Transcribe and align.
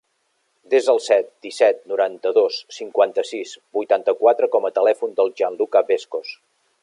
Desa 0.73 0.93
el 0.93 1.01
set, 1.07 1.27
disset, 1.47 1.83
noranta-dos, 1.91 2.57
cinquanta-sis, 2.79 3.53
vuitanta-quatre 3.79 4.51
com 4.57 4.67
a 4.71 4.75
telèfon 4.79 5.17
del 5.21 5.33
Gianluca 5.43 5.87
Bescos. 5.93 6.35